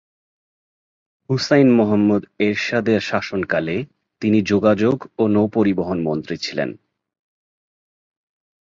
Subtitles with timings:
[1.29, 3.75] হুসাইন মুহম্মদ এরশাদের শাসনকালে
[4.21, 6.69] তিনি যোগাযোগ ও নৌ-পরিবহন মন্ত্রী ছিলেন।